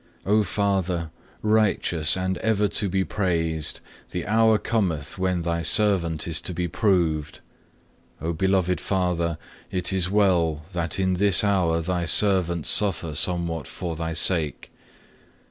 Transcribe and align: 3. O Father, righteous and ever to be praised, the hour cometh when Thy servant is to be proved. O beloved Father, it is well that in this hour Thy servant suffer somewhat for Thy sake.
3. 0.23 0.31
O 0.33 0.41
Father, 0.41 1.11
righteous 1.43 2.17
and 2.17 2.39
ever 2.39 2.67
to 2.67 2.89
be 2.89 3.03
praised, 3.03 3.81
the 4.09 4.25
hour 4.25 4.57
cometh 4.57 5.19
when 5.19 5.43
Thy 5.43 5.61
servant 5.61 6.27
is 6.27 6.41
to 6.41 6.55
be 6.55 6.67
proved. 6.67 7.39
O 8.19 8.33
beloved 8.33 8.81
Father, 8.81 9.37
it 9.69 9.93
is 9.93 10.09
well 10.09 10.63
that 10.73 10.99
in 10.99 11.13
this 11.13 11.43
hour 11.43 11.81
Thy 11.81 12.05
servant 12.05 12.65
suffer 12.65 13.13
somewhat 13.13 13.67
for 13.67 13.95
Thy 13.95 14.13
sake. 14.15 14.71